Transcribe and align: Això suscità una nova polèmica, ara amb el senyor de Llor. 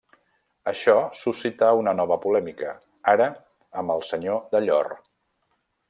Això 0.71 0.95
suscità 1.19 1.69
una 1.81 1.93
nova 1.99 2.17
polèmica, 2.25 2.73
ara 3.15 3.29
amb 3.83 3.97
el 3.99 4.05
senyor 4.11 4.45
de 4.57 4.65
Llor. 4.69 4.95